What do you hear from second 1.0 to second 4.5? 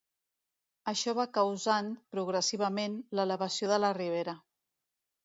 va causant, progressivament, l'elevació de la ribera.